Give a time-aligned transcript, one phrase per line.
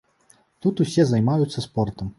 [0.65, 2.07] Тут усе займаюцца спортам.